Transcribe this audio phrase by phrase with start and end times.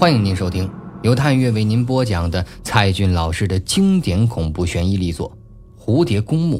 [0.00, 0.66] 欢迎您收听
[1.02, 5.30] 由探月为您播讲的蔡骏老师的经典恐怖悬疑力作
[5.78, 6.56] 《蝴蝶公墓》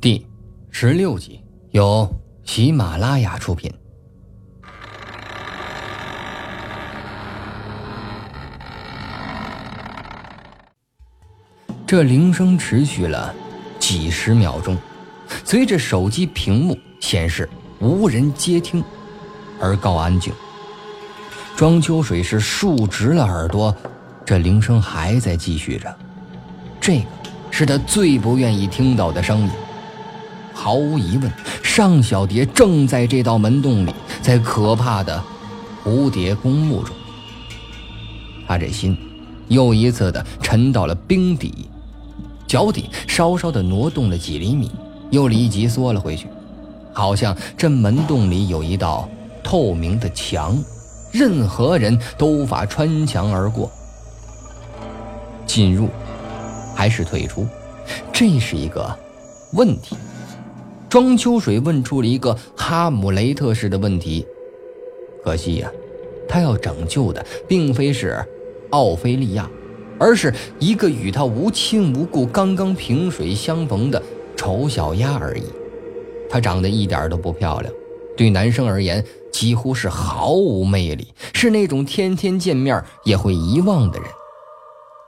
[0.00, 0.26] 第
[0.72, 1.40] 十六集，
[1.70, 3.72] 由喜马拉雅出品。
[11.86, 13.32] 这铃声持续了
[13.78, 14.76] 几十秒钟，
[15.44, 18.82] 随着手机屏幕显示无人接听
[19.60, 20.32] 而告安静。
[21.60, 23.76] 庄秋水是竖直了耳朵，
[24.24, 25.94] 这铃声还在继续着，
[26.80, 27.04] 这个
[27.50, 29.50] 是他最不愿意听到的声音。
[30.54, 31.30] 毫无疑问，
[31.62, 35.22] 尚小蝶正在这道门洞里，在可怕的
[35.84, 36.96] 蝴蝶公墓中。
[38.46, 38.96] 他这心
[39.48, 41.68] 又一次的沉到了冰底。
[42.46, 44.70] 脚底稍稍的挪动了几厘米，
[45.10, 46.26] 又立即缩了回去，
[46.94, 49.06] 好像这门洞里有一道
[49.44, 50.56] 透明的墙，
[51.12, 53.70] 任何人都无法穿墙而过。
[55.46, 55.88] 进入
[56.74, 57.46] 还是退出，
[58.12, 58.96] 这是一个
[59.52, 59.96] 问题。
[60.88, 64.26] 庄秋水问出了一个哈姆雷特式的问题，
[65.24, 65.70] 可惜呀，
[66.28, 68.24] 他要拯救的并非是
[68.70, 69.48] 奥菲利亚。
[70.02, 74.02] 而是一个与他无亲无故、刚刚萍水相逢的
[74.34, 75.42] 丑小鸭而已。
[76.30, 77.70] 她长得一点都不漂亮，
[78.16, 84.08] 对男生而言几乎是毫无魅力，是那种天天见面也会遗忘的人。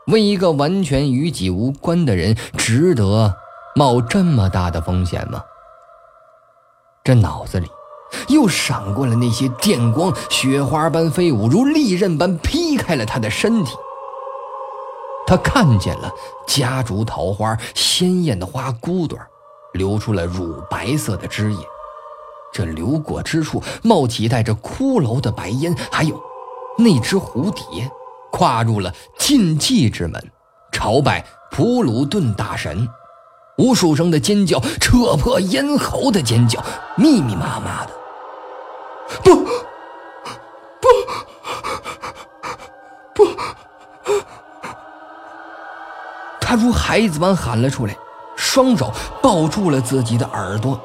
[0.09, 3.35] 为一个完全与己无关的人，值得
[3.77, 5.43] 冒这么大的风险吗？
[7.05, 7.69] 这脑子里
[8.29, 13.77] 又闪过了那些电光，雪花般飞舞，如利刃般劈开了他的身体。
[15.25, 16.13] 他看见了
[16.47, 19.19] 夹竹桃花，鲜艳的花骨朵
[19.73, 21.59] 流出了乳白色的汁液。
[22.53, 25.75] 这流过之处，冒起带着骷髅的白烟。
[25.91, 26.21] 还有，
[26.77, 27.91] 那只蝴蝶
[28.31, 30.23] 跨入了禁忌之门，
[30.71, 32.87] 朝拜普鲁顿大神。
[33.59, 36.63] 无数声的尖叫，扯破咽喉的尖叫，
[36.97, 37.93] 密密麻麻的。
[39.23, 39.35] 不。
[40.83, 40.89] 不，
[43.15, 43.29] 不
[46.41, 47.97] 他如孩子般喊了出来，
[48.37, 48.91] 双手
[49.23, 50.81] 抱住了自己的耳朵，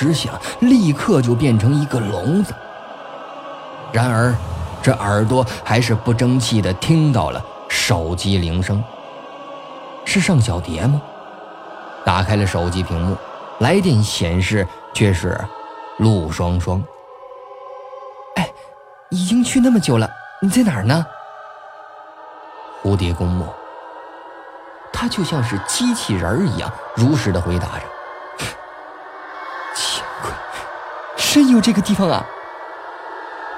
[0.00, 2.54] 只想立刻就变成一个聋子。
[3.92, 4.34] 然而，
[4.82, 8.82] 这耳朵还是不争气的听到了手机铃声。
[10.06, 11.02] 是尚小蝶吗？
[12.02, 13.14] 打开了手机屏幕，
[13.58, 15.38] 来电显示却是
[15.98, 16.82] 陆双双。
[18.36, 18.50] 哎，
[19.10, 20.08] 已经去那么久了，
[20.40, 21.04] 你在哪儿呢？
[22.82, 23.46] 蝴蝶公墓。
[24.90, 27.84] 他就像是机器人一样，如实的回答着
[31.32, 32.26] ：“真有这个地方啊！”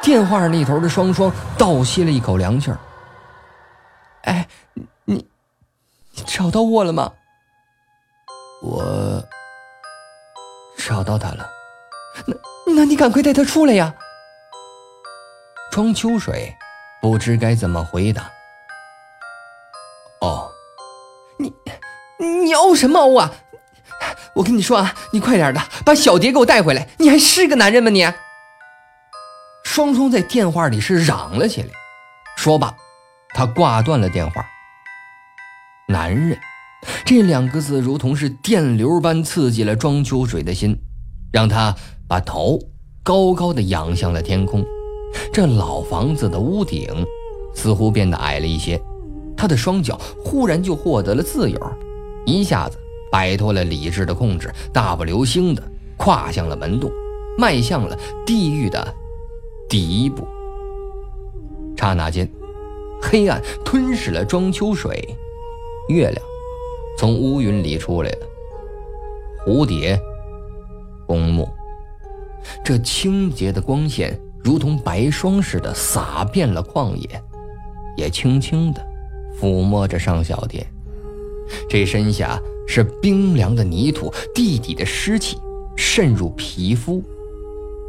[0.02, 2.78] 电话那头的双双倒吸了一口凉气儿。
[4.22, 4.46] “哎，
[5.06, 5.26] 你
[6.10, 7.10] 你找到我了吗
[8.60, 9.24] ？”“我
[10.76, 11.48] 找到他了。
[12.26, 12.36] ”“那
[12.74, 13.94] 那你赶快带他出来呀！”
[15.72, 16.54] 庄秋水
[17.00, 18.30] 不知该怎么回答。
[22.18, 23.32] 你怄什么怄啊！
[24.34, 26.88] 我跟你说啊，你快点的把小蝶给我带回来！
[26.98, 28.06] 你还是个男人吗你？
[29.64, 31.68] 双双在电话里是嚷了起来。
[32.36, 32.74] 说罢，
[33.34, 34.44] 他挂断了电话。
[35.88, 36.38] 男人
[37.04, 40.76] 这两个字如同是电流般刺激了庄秋水的心，
[41.32, 41.74] 让他
[42.08, 42.58] 把头
[43.02, 44.64] 高高的仰向了天空。
[45.32, 47.06] 这老房子的屋顶
[47.54, 48.80] 似乎变得矮了一些，
[49.36, 51.72] 他的双脚忽然就获得了自由。
[52.24, 52.78] 一下子
[53.12, 55.62] 摆脱了理智的控制，大步流星的
[55.98, 56.90] 跨向了门洞，
[57.36, 58.82] 迈向了地狱的
[59.68, 60.26] 第一步。
[61.76, 62.26] 刹那间，
[63.02, 65.14] 黑暗吞噬了庄秋水，
[65.88, 66.24] 月亮
[66.96, 68.26] 从乌云里出来了。
[69.44, 70.00] 蝴蝶
[71.06, 71.46] 公墓，
[72.64, 77.22] 这清洁的光线如同白霜似的洒遍了旷野，
[77.96, 78.80] 也轻轻的
[79.38, 80.66] 抚摸着尚小蝶。
[81.68, 85.38] 这身下是冰凉的泥土，地底的湿气
[85.76, 87.02] 渗入皮肤，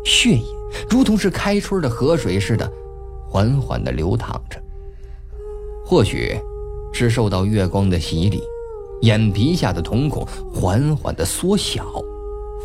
[0.05, 0.43] 血液
[0.89, 2.71] 如同是开春的河水似的，
[3.29, 4.59] 缓缓地流淌着。
[5.85, 6.39] 或许，
[6.93, 8.41] 是受到月光的洗礼，
[9.01, 11.85] 眼皮下的瞳孔缓缓地缩小，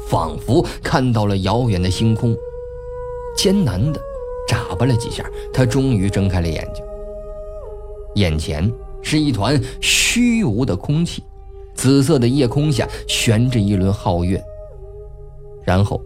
[0.09, 2.37] 仿佛看到了遥远的星空。
[3.37, 4.01] 艰难地
[4.49, 6.85] 眨巴了几下，他终于睁开了眼睛，
[8.15, 8.71] 眼前。
[9.03, 11.23] 是一团虚无的空气，
[11.75, 14.43] 紫色的夜空下悬着一轮皓月。
[15.65, 16.01] 然后，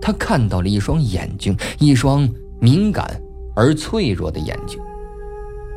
[0.00, 2.28] 他看到了一双眼睛，一双
[2.60, 3.20] 敏感
[3.54, 4.78] 而脆弱的眼睛。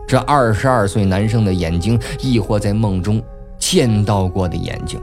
[0.08, 3.22] 这二十二岁男生的眼睛，亦或在梦中
[3.58, 5.02] 见到过的眼睛，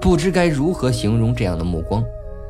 [0.00, 2.04] 不知该如何形容这样的目光。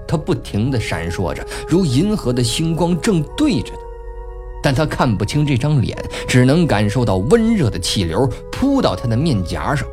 [0.07, 3.79] 他不停地闪烁着，如银河的星光正对着他，
[4.65, 5.95] 但他看不清这张脸，
[6.27, 9.87] 只能感受到温热的气流扑到他的面颊上，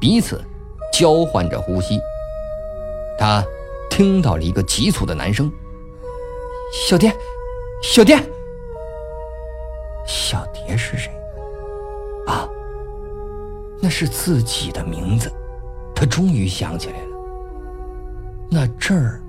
[0.00, 0.42] 彼此
[0.92, 2.00] 交换着呼吸。
[3.16, 3.44] 他
[3.88, 5.48] 听到了一个急促的男声
[6.74, 7.14] ：“小蝶，
[7.80, 8.18] 小蝶。”
[10.04, 11.12] 小蝶是谁？
[12.26, 12.48] 啊，
[13.80, 15.32] 那是自己的名字。
[15.94, 17.16] 他终于想起来了。
[18.50, 19.20] 那这儿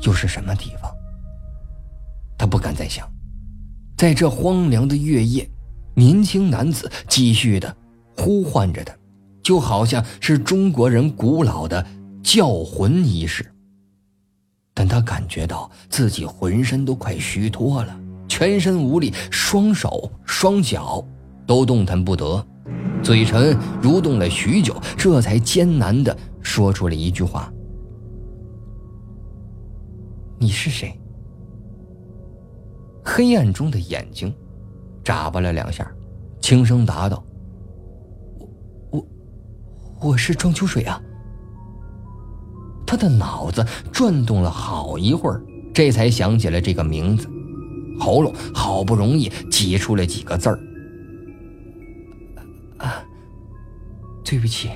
[0.00, 0.90] 又是什么地方？
[2.36, 3.09] 他不敢再想。
[4.00, 5.46] 在这荒凉的月夜，
[5.94, 7.76] 年轻男子继续的
[8.16, 8.96] 呼唤着他，
[9.42, 11.86] 就好像是中国人古老的
[12.22, 13.44] 叫魂仪式。
[14.72, 17.94] 但他感觉到自己浑身都快虚脱了。
[18.26, 21.06] 全身无力，双手双脚
[21.46, 22.42] 都动弹不得，
[23.02, 27.52] 嘴唇蠕动了许久，这才艰难的说出了一句话
[30.40, 30.98] ：“你是谁？”
[33.12, 34.32] 黑暗中的眼睛
[35.02, 35.90] 眨巴了两下，
[36.40, 37.24] 轻声答道
[38.38, 38.48] ：“我
[38.92, 39.06] 我
[40.00, 41.02] 我是庄秋水啊。”
[42.86, 45.42] 他的脑子转动了好一会儿，
[45.74, 47.28] 这才想起了这个名字。
[47.98, 50.60] 喉咙好不容易挤出了几个字儿
[52.78, 53.02] ：“啊，
[54.24, 54.70] 对不起，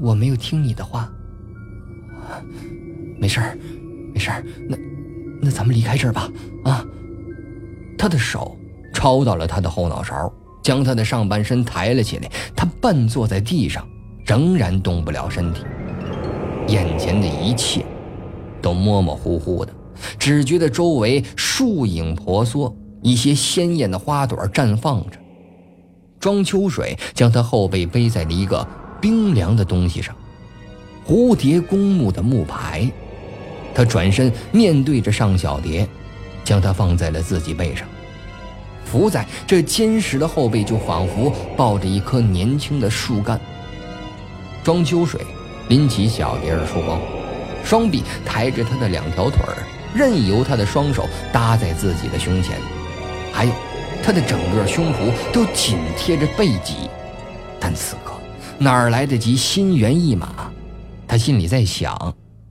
[0.00, 1.08] 我没有听你的话。
[3.16, 3.56] 没事儿，
[4.12, 4.76] 没事儿，那
[5.40, 6.28] 那咱们离开这儿吧。
[6.64, 6.84] 啊！”
[8.04, 8.54] 他的手
[8.92, 10.30] 抄到了他的后脑勺，
[10.62, 12.30] 将他的上半身抬了起来。
[12.54, 13.82] 他半坐在地上，
[14.26, 15.64] 仍然动不了身体，
[16.68, 17.82] 眼前的一切
[18.60, 19.72] 都模模糊糊的。
[20.18, 25.16] 只觉得周围树影婆娑，一些鲜艳的花朵绽放着。
[26.20, 28.68] 庄秋水将他后背背在了一个
[29.00, 30.14] 冰凉的东西上，
[31.08, 32.86] 蝴蝶公墓的木牌。
[33.74, 35.88] 他转身面对着尚小蝶，
[36.44, 37.88] 将她放在了自己背上，
[38.94, 43.40] 伏在这坚实的后背，就仿佛抱着一棵年轻的树干。
[44.62, 45.20] 庄秋水
[45.68, 47.00] 拎起小蝶儿书包，
[47.64, 49.58] 双臂抬着她的两条腿儿。
[49.92, 52.56] 任由他的双手搭在自己的胸前，
[53.32, 53.52] 还有
[54.02, 56.88] 他的整个胸脯都紧贴着背脊，
[57.58, 58.12] 但此刻
[58.58, 60.52] 哪来得及心猿意马？
[61.06, 61.96] 他心里在想：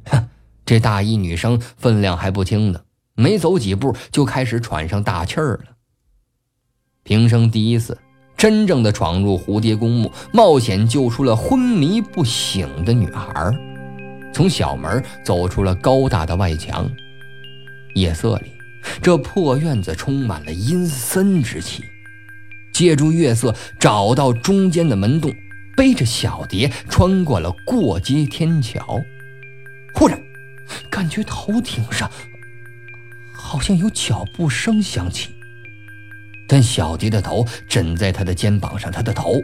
[0.10, 0.30] 哼，
[0.66, 2.80] 这大一女生分量还不轻呢，
[3.16, 5.73] 没走几步就开始喘上大气儿了。
[7.04, 7.98] 平生第一次
[8.38, 13.52] 真正的闯入蝴蝶公墓，冒险救出了昏迷不醒的女孩，
[14.34, 16.90] 从小门走出了高大的外墙。
[17.96, 18.52] 夜色里，
[19.02, 21.84] 这破院子充满了阴森之气。
[22.74, 25.32] 借助月色找到中间的门洞，
[25.78, 29.00] 背着小蝶穿过了过街天桥。
[29.94, 30.20] 忽然，
[30.90, 32.10] 感觉头顶上
[33.34, 35.30] 好像有脚步声响起，
[36.54, 39.42] 但小蝶的头枕在他的肩膀上，他的头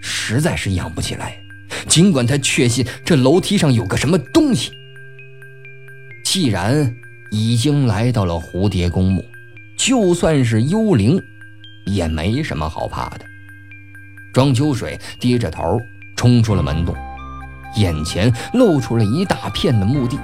[0.00, 1.36] 实在是仰不起来。
[1.88, 4.70] 尽管他确信这楼梯上有个什么东西，
[6.24, 6.94] 既然。
[7.34, 9.24] 已经来到了蝴蝶公墓，
[9.74, 11.18] 就算是幽灵，
[11.86, 13.24] 也没什么好怕的。
[14.34, 15.80] 庄秋水低着头
[16.14, 16.94] 冲出了门洞，
[17.76, 20.18] 眼前露出了一大片的墓地。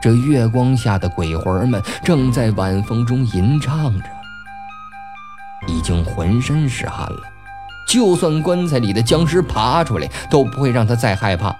[0.00, 4.06] 这月光下的鬼魂们正在晚风中吟唱着，
[5.66, 7.20] 已经浑身是汗了。
[7.88, 11.56] 就算棺材里的僵尸爬出来，都不会让他再害怕。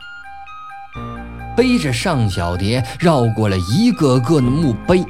[1.56, 5.04] 背着尚小蝶绕过了一个个的墓碑，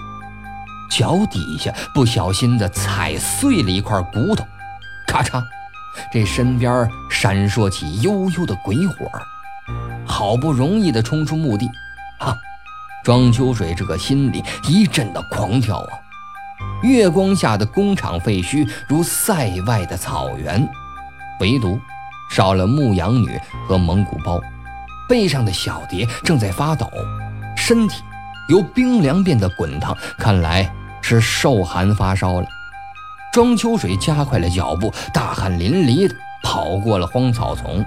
[0.90, 4.46] 脚底下不小心的踩碎了一块骨头，
[5.06, 5.42] 咔嚓，
[6.12, 9.10] 这身边闪烁起悠悠的鬼火。
[10.06, 11.68] 好不容易的冲出墓地，
[12.20, 12.34] 哈，
[13.04, 15.92] 庄秋水这个心里一阵的狂跳啊！
[16.82, 20.68] 月光下的工厂废墟如塞外的草原，
[21.40, 21.80] 唯独
[22.30, 24.40] 少了牧羊女和蒙古包。
[25.08, 26.86] 背上的小蝶正在发抖，
[27.56, 28.02] 身体
[28.48, 30.70] 由冰凉变得滚烫，看来
[31.02, 32.46] 是受寒发烧了。
[33.32, 37.84] 庄秋水加快了脚步，大汗淋漓地跑过了荒草丛。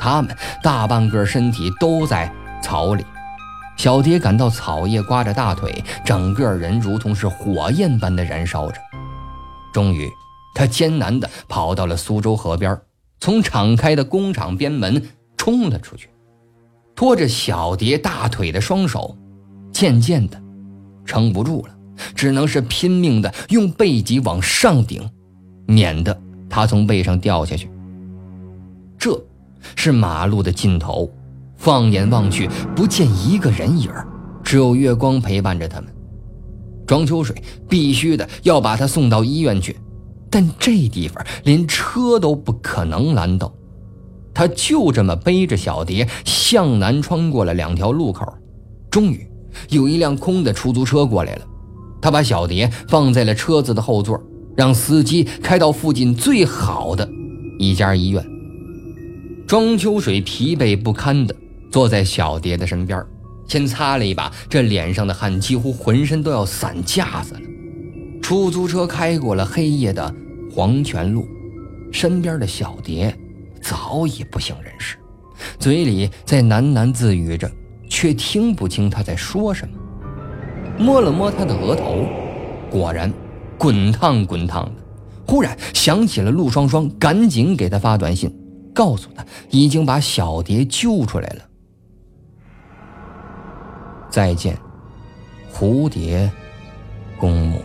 [0.00, 2.30] 他们大半个身体都在
[2.62, 3.04] 草里，
[3.78, 8.78] 小蝶感到草叶刮着大腿，整个人如同是火焰般的燃烧着。
[9.72, 10.10] 终于，
[10.52, 12.76] 他艰难地跑到了苏州河边，
[13.20, 15.00] 从敞开的工厂边门
[15.36, 16.10] 冲了出去。
[16.96, 19.16] 拖着小蝶大腿的双手，
[19.72, 20.42] 渐渐的
[21.04, 21.74] 撑不住了，
[22.16, 25.08] 只能是拼命的用背脊往上顶，
[25.66, 26.20] 免得
[26.50, 27.70] 她从背上掉下去。
[28.98, 29.16] 这，
[29.76, 31.08] 是马路的尽头，
[31.58, 33.90] 放眼望去不见一个人影
[34.42, 35.92] 只有月光陪伴着他们。
[36.86, 37.36] 庄秋水
[37.68, 39.76] 必须的要把他送到医院去，
[40.30, 43.52] 但这地方连车都不可能拦到。
[44.32, 48.24] 他就这么背着小蝶向南穿过了两条路口，
[48.90, 49.28] 终于
[49.68, 51.42] 有一辆空的出租车过来了。
[52.00, 54.18] 他把小蝶放在了车子的后座，
[54.56, 57.06] 让司机开到附近最好的
[57.58, 58.24] 一家医院。
[59.46, 61.34] 庄秋水疲惫不堪的
[61.70, 63.04] 坐在小蝶的身边，
[63.46, 67.40] 先擦了一把这脸上的汗，几乎浑身都要散架子了。
[68.20, 70.14] 出租车开过了黑夜的
[70.54, 71.26] 黄泉路，
[71.90, 73.16] 身边的小蝶
[73.62, 74.96] 早已不省人事，
[75.58, 77.50] 嘴里在喃喃自语着，
[77.88, 79.74] 却听不清他在说什么。
[80.78, 82.04] 摸了摸他的额头，
[82.70, 83.12] 果然
[83.56, 84.82] 滚烫滚烫的。
[85.26, 88.34] 忽然想起了陆双双，赶紧给他发短信，
[88.74, 91.47] 告诉他已经把小蝶救出来了。
[94.10, 94.56] 再见，
[95.52, 96.30] 蝴蝶
[97.18, 97.62] 公墓。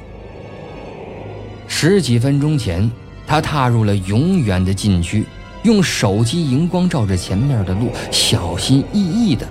[1.67, 2.89] 十几分钟前，
[3.25, 5.25] 他踏入了永远的禁区，
[5.63, 9.47] 用手机荧光照着前面的路，小心翼翼地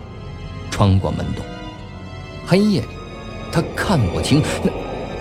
[0.70, 1.44] 穿过门洞。
[2.46, 2.82] 黑夜。
[3.54, 4.70] 他看不清那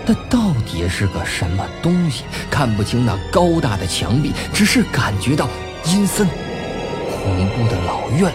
[0.05, 5.49] 那到底是个什么东西，看不清那高大的墙壁，只是感觉到
[5.87, 8.31] 阴森、恐怖的老院。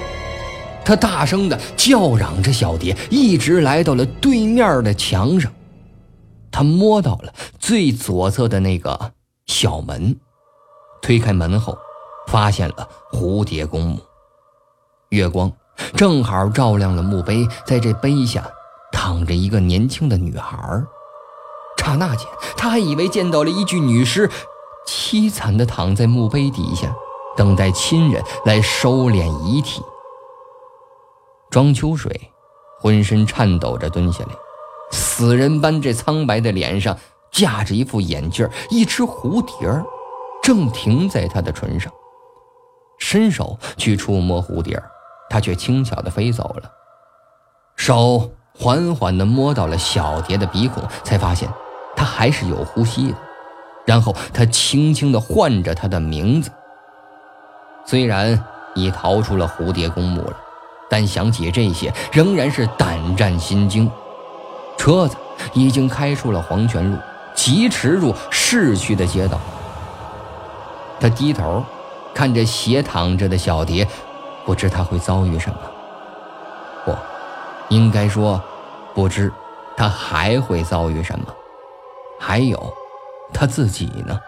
[0.87, 5.53] 他大声的叫嚷着小蝶，一直来到了对面的墙上。
[6.53, 9.13] 他摸到了最左侧的那个
[9.47, 10.17] 小门，
[11.03, 11.77] 推开门后，
[12.29, 13.99] 发现了蝴蝶公墓。
[15.09, 15.51] 月光
[15.97, 18.49] 正好照亮了墓碑，在这碑下。
[18.93, 20.57] 躺着一个年轻的女孩，
[21.77, 22.27] 刹那间，
[22.57, 24.31] 他还以为见到了一具女尸，
[24.87, 26.95] 凄惨地躺在墓碑底下，
[27.37, 29.83] 等待亲人来收敛遗体。
[31.51, 32.31] 庄秋水
[32.81, 34.31] 浑身颤抖着蹲下来，
[34.91, 36.97] 死人般这苍白的脸上
[37.31, 39.69] 架着一副眼镜，一只蝴蝶
[40.43, 41.93] 正停在他的唇上，
[42.99, 44.83] 伸手去触摸蝴蝶，
[45.29, 46.71] 他却轻巧地飞走了，
[47.77, 48.31] 手。
[48.59, 51.47] 缓缓地摸到了小蝶的鼻孔，才发现
[51.95, 53.19] 她还是有呼吸的。
[53.85, 56.51] 然后他轻轻地唤着她的名字。
[57.85, 58.43] 虽然
[58.75, 60.41] 已逃出了蝴蝶公墓了，
[60.89, 63.91] 但想起这些，仍然是胆战心惊。
[64.77, 65.17] 车子
[65.53, 66.97] 已经开出了黄泉路，
[67.35, 69.41] 疾驰入市区的街道。
[71.01, 71.65] 他低头
[72.15, 73.87] 看着斜躺着的小蝶，
[74.45, 75.59] 不知他会遭遇什么。
[76.85, 76.95] 不。
[77.69, 78.41] 应该说，
[78.95, 79.33] 不知
[79.77, 81.27] 他还会遭遇什么。
[82.21, 82.73] 还有，
[83.33, 84.21] 他自己呢？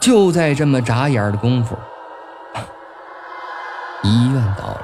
[0.00, 1.78] 就在这么眨眼的功夫，
[4.02, 4.82] 医院到了。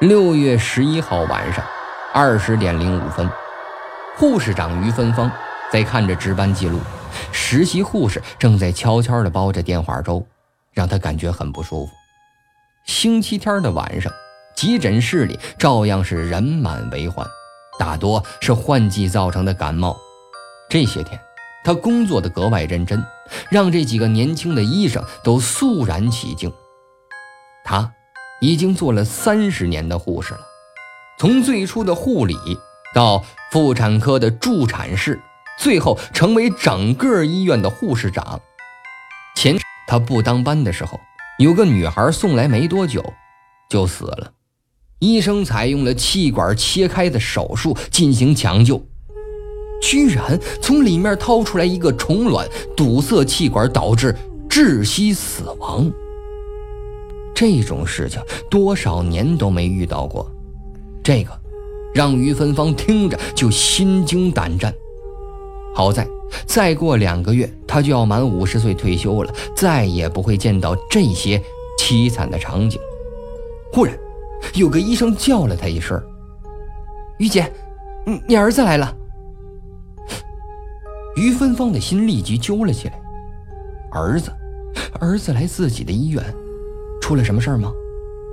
[0.00, 1.64] 六月十一号晚上
[2.12, 3.28] 二十点零五分，
[4.16, 5.30] 护士长于芬芳
[5.70, 6.80] 在看着值班记录，
[7.30, 10.26] 实习护士正在悄悄地煲着电话粥，
[10.72, 11.92] 让她感觉很不舒服。
[12.84, 14.12] 星期天的晚上。
[14.54, 17.26] 急诊室里照样是人满为患，
[17.78, 19.96] 大多是换季造成的感冒。
[20.68, 21.18] 这些天，
[21.64, 23.02] 他工作的格外认真，
[23.48, 26.52] 让这几个年轻的医生都肃然起敬。
[27.72, 27.90] 他
[28.42, 30.40] 已经做了三十年的护士了，
[31.18, 32.36] 从最初的护理
[32.94, 35.18] 到妇产科的助产士，
[35.58, 38.38] 最后成为整个医院的护士长。
[39.34, 39.56] 前
[39.88, 41.00] 他不当班的时候，
[41.38, 43.02] 有个女孩送来没多久，
[43.70, 44.32] 就死了。
[44.98, 48.84] 医生采用了气管切开的手术进行抢救，
[49.80, 54.14] 居然从里面掏出来一个虫卵，堵塞气管，导致
[54.46, 55.90] 窒息死亡。
[57.42, 60.30] 这种事情多少年都没遇到过，
[61.02, 61.32] 这个
[61.92, 64.72] 让于芬芳听着就心惊胆战。
[65.74, 66.06] 好在
[66.46, 71.42] 再过两个月，他就要满五十岁退休了，再也不会见到这些
[71.80, 72.80] 凄惨的场景。
[73.72, 73.92] 忽然。
[74.54, 76.00] 有个医生叫了他一声
[77.18, 77.52] ：“于姐，
[78.06, 78.96] 你你儿子来了。”
[81.16, 82.94] 于芬芳的心立即揪了起来。
[83.90, 84.30] 儿子，
[85.00, 86.24] 儿子来自己的医院，
[87.02, 87.70] 出了什么事儿吗？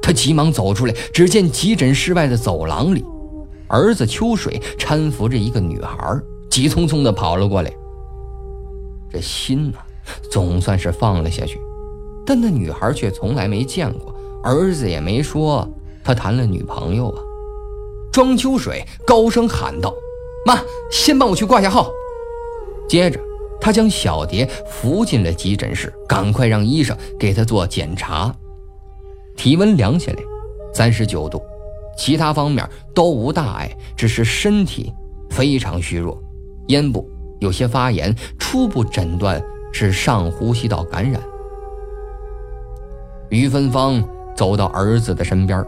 [0.02, 3.04] 他急忙走出来，只见急诊室外的走廊里，
[3.68, 6.18] 儿子秋水搀扶着一个女孩，
[6.50, 7.72] 急匆匆地跑了过来。
[9.12, 9.78] 这心呢，
[10.32, 11.60] 总算是放了下去，
[12.26, 15.68] 但那女孩却从来没见过，儿子也没说。
[16.04, 17.22] 他谈了女朋友啊！
[18.12, 19.94] 庄秋水高声喊道
[20.46, 20.60] ：“妈，
[20.90, 21.92] 先帮我去挂下号。”
[22.88, 23.20] 接着，
[23.62, 28.34] 他将小蝶扶进了急诊室，赶快让医生给她做检查。
[29.40, 30.18] 体温量下来，
[30.74, 31.42] 三十九度，
[31.98, 34.92] 其他方面都无大碍，只是身体
[35.30, 36.22] 非常虚弱，
[36.68, 39.42] 咽部有些发炎，初步诊断
[39.72, 41.22] 是上呼吸道感染。
[43.30, 44.04] 于芬芳
[44.36, 45.66] 走到儿子的身边，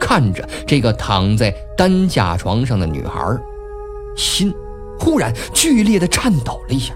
[0.00, 3.38] 看着这个躺在担架床上的女孩，
[4.16, 4.52] 心
[4.98, 6.92] 忽然剧烈的颤抖了一下。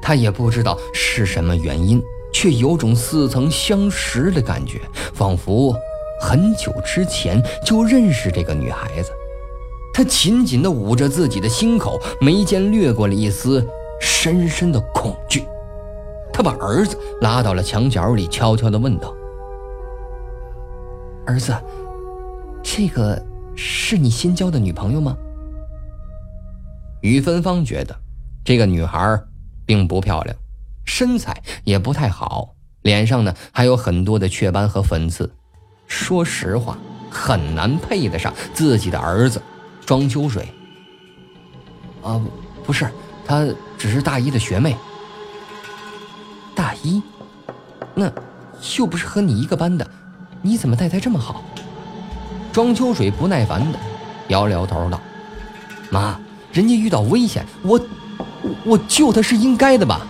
[0.00, 4.80] 她也不知道是什么原因，却有种似曾相识的感觉，
[5.14, 5.74] 仿佛
[6.20, 9.10] 很久之前就认识这个女孩子。
[9.94, 13.66] 他紧紧地捂着自己的心口，眉间掠过了一丝
[14.00, 15.44] 深深的恐惧。
[16.32, 19.14] 他把儿子拉到了墙角里，悄悄地问道
[21.26, 21.54] ：“儿子，
[22.62, 23.22] 这个
[23.54, 25.16] 是你新交的女朋友吗？”
[27.02, 27.94] 于芬芳觉得
[28.44, 29.20] 这个女孩。
[29.64, 30.36] 并不漂亮，
[30.84, 35.32] 身材也不太好，脸上呢还有很多的雀斑和粉刺。
[35.86, 36.78] 说实话，
[37.10, 39.42] 很难配得上自己的儿子
[39.84, 40.48] 庄秋水。
[42.02, 42.20] 啊，
[42.64, 42.88] 不是，
[43.26, 43.46] 她
[43.78, 44.76] 只是大一的学妹。
[46.54, 47.02] 大一？
[47.94, 48.10] 那
[48.78, 49.88] 又不是和你一个班的，
[50.40, 51.44] 你怎么待她这么好？
[52.52, 53.78] 庄秋水不耐烦的
[54.28, 55.00] 摇了摇头道
[55.90, 56.18] ：“妈，
[56.52, 57.80] 人家遇到危险，我……”
[58.64, 60.04] 我救他是应该的吧？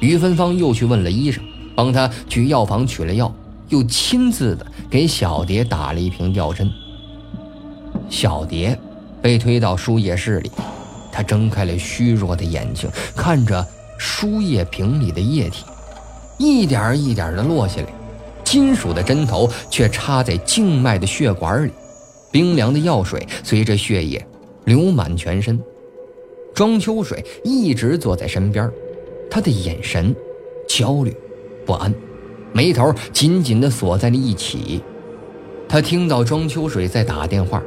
[0.00, 1.42] 于芬芳又去问了医生，
[1.74, 3.32] 帮他去药房取了药，
[3.68, 6.70] 又亲自的给小蝶打了一瓶吊针。
[8.08, 8.76] 小蝶
[9.22, 10.50] 被推到输液室里，
[11.12, 13.64] 她睁开了虚弱的眼睛，看着
[13.98, 15.64] 输液瓶里的液体
[16.38, 17.86] 一点一点的落下来，
[18.42, 21.70] 金属的针头却插在静脉的血管里，
[22.32, 24.26] 冰凉的药水随着血液
[24.64, 25.60] 流满全身。
[26.54, 28.68] 庄秋水一直坐在身边，
[29.30, 30.14] 他的眼神
[30.68, 31.16] 焦虑
[31.64, 31.94] 不安，
[32.52, 34.82] 眉头紧紧地锁在了一起。
[35.68, 37.62] 他听到庄秋水在打电话，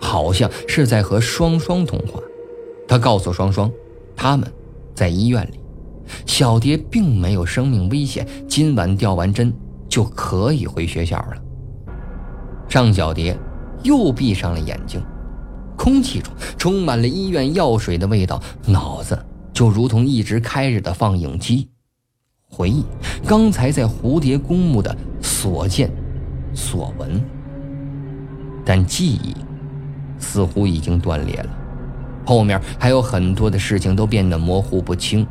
[0.00, 2.20] 好像是在和双双通话。
[2.86, 3.70] 他告诉双双，
[4.14, 4.50] 他们
[4.94, 5.58] 在医院里，
[6.24, 9.52] 小蝶并没有生命危险，今晚吊完针
[9.88, 11.34] 就可以回学校了。
[12.68, 13.36] 尚小蝶
[13.82, 15.02] 又闭上了眼睛。
[15.76, 19.18] 空气中充满了医院药水的味道，脑子
[19.58, 21.68] 就如同一直开着的放映机，
[22.48, 22.84] 回忆
[23.26, 25.90] 刚才在蝴蝶公墓的所见
[26.54, 27.20] 所闻。
[28.64, 29.34] 但记忆
[30.16, 31.50] 似乎已经断裂了，
[32.24, 35.26] 后面还有很多的事情都变得模糊不清。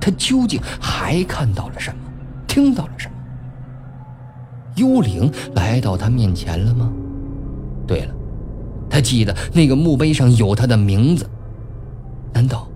[0.00, 2.00] 他究竟还看到了什么？
[2.46, 3.14] 听到了什么？
[4.76, 6.90] 幽灵来到他面前了吗？
[7.86, 8.14] 对了。
[8.88, 11.28] 他记得那个墓碑上有他的名字，
[12.32, 12.66] 难道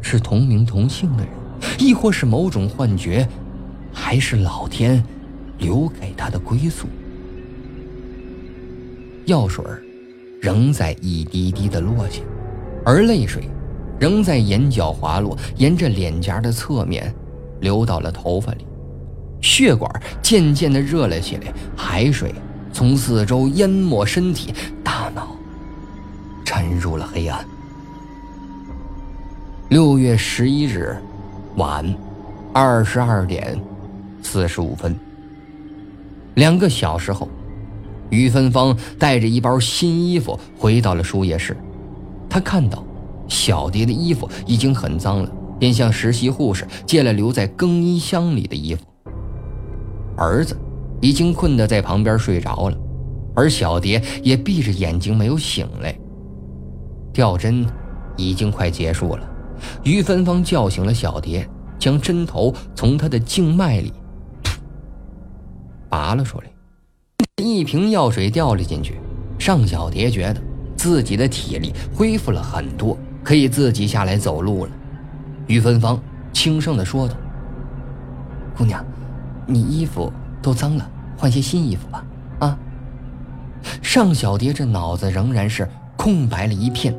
[0.00, 1.32] 是同名同姓的人，
[1.78, 3.28] 亦或是某种幻觉，
[3.92, 5.02] 还是老天
[5.58, 6.86] 留给他的归宿？
[9.26, 9.64] 药水
[10.40, 12.20] 仍在一滴滴的落下，
[12.84, 13.48] 而泪水
[13.98, 17.14] 仍在眼角滑落，沿着脸颊的侧面
[17.60, 18.66] 流到了头发里，
[19.40, 19.90] 血管
[20.22, 22.34] 渐渐的热了起来，海水。
[22.72, 25.36] 从四周淹没身体，大脑
[26.44, 27.44] 沉入了黑暗。
[29.70, 30.96] 六月十一日
[31.54, 31.94] 晚
[32.52, 33.56] 二十二点
[34.20, 34.98] 四十五分，
[36.34, 37.28] 两个小时后，
[38.10, 41.56] 于芬芳带着一包新衣服回到了输液室。
[42.28, 42.84] 他看到
[43.28, 48.82] 小蝶的衣服已经很脏了，便向实习护士借了留在更衣箱里的衣服。
[50.16, 50.56] 儿子。
[51.00, 52.76] 已经困得在旁边睡着了，
[53.34, 55.96] 而小蝶也闭着眼睛没有醒来。
[57.10, 57.64] 吊针
[58.18, 59.29] 已经快结束了，
[59.84, 63.92] 于芬芳叫醒了小蝶，将针头从她的静脉里
[65.88, 66.46] 拔了出来，
[67.36, 69.00] 一瓶药水掉了进去。
[69.38, 70.40] 尚小蝶觉得
[70.76, 74.72] 自己的体力恢复了很多，可以自己下来走路了。
[75.46, 76.00] 于芬芳
[76.32, 77.14] 轻声地说道
[78.56, 78.84] ：“姑娘，
[79.46, 82.04] 你衣服……”都脏了，换些新衣服吧。
[82.38, 82.58] 啊！
[83.82, 86.96] 尚小蝶这脑子仍然是空白了一片，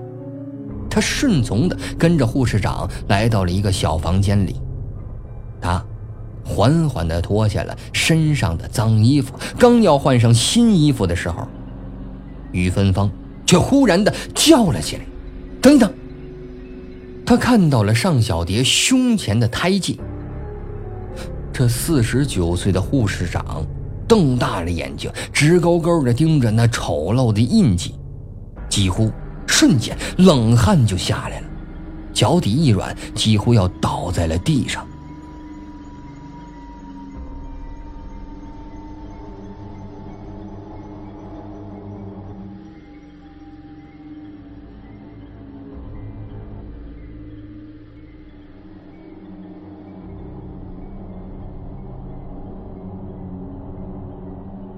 [0.92, 4.58] 他顺从的跟着护士长来到了一个小房间里。
[5.60, 5.84] 他
[6.44, 11.48] 缓缓地脱下了身上的脏衣服，刚要换上新衣服的时候，
[12.52, 13.10] 于芬芳
[13.46, 15.04] 却忽然的叫了起来
[15.62, 15.92] ：“等一等！”
[17.26, 20.00] 他看到了尚小蝶胸前的胎记。
[21.54, 23.66] 这四十九岁的护士长
[24.08, 27.96] 瞪大了眼睛，直勾勾地盯着那丑陋的印记，
[28.68, 29.12] 几乎
[29.52, 31.48] 瞬间冷汗就下来了。
[32.14, 34.88] 脚底一软，几乎要倒在了地上。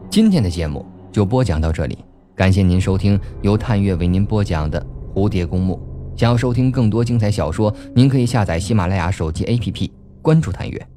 [0.10, 1.98] 今天的节目就播讲到这里，
[2.36, 4.82] 感谢您收听由探月为您播讲的
[5.16, 5.80] 《蝴蝶公墓》。
[6.20, 10.88] 想要收听更多精彩小说，您可以下载喜马拉雅手机 APP，关注探月。